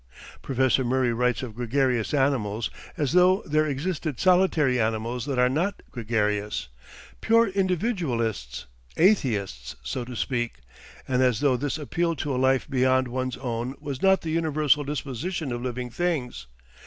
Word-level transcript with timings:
Professor 0.41 0.83
Murray 0.83 1.13
writes 1.13 1.43
of 1.43 1.53
gregarious 1.53 2.11
animals 2.11 2.71
as 2.97 3.13
though 3.13 3.43
there 3.45 3.67
existed 3.67 4.19
solitary 4.19 4.79
animals 4.79 5.27
that 5.27 5.37
are 5.37 5.47
not 5.47 5.83
gregarious, 5.91 6.69
pure 7.21 7.49
individualists, 7.49 8.65
"atheists" 8.97 9.75
so 9.83 10.03
to 10.03 10.15
speak, 10.15 10.61
and 11.07 11.21
as 11.21 11.39
though 11.39 11.55
this 11.55 11.77
appeal 11.77 12.15
to 12.15 12.33
a 12.33 12.37
life 12.41 12.67
beyond 12.67 13.09
one's 13.09 13.37
own 13.37 13.75
was 13.79 14.01
not 14.01 14.21
the 14.21 14.31
universal 14.31 14.83
disposition 14.83 15.51
of 15.51 15.61
living 15.61 15.91
things. 15.91 16.47